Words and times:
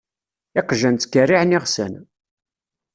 Iqjan 0.59 0.95
ttkerriεen 0.97 1.55
iɣsan. 1.57 1.93